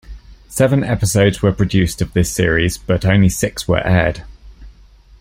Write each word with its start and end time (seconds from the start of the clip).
Seven 0.47 0.83
episodes 0.83 1.43
were 1.43 1.51
produced 1.51 2.01
of 2.01 2.13
this 2.13 2.31
series, 2.31 2.75
but 2.79 3.05
only 3.05 3.29
six 3.29 3.67
were 3.67 3.85
aired. 3.85 4.23